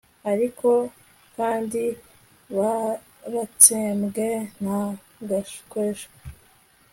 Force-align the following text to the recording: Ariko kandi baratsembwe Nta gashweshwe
Ariko 0.31 0.69
kandi 1.35 1.81
baratsembwe 2.57 4.27
Nta 4.61 4.81
gashweshwe 5.29 6.15